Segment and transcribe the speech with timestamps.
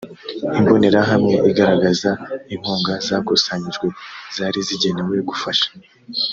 [0.59, 2.09] imbonerahamwe igaragaza
[2.53, 3.87] inkunga zakusanyijwe
[4.35, 5.69] zari zigenewe gufasha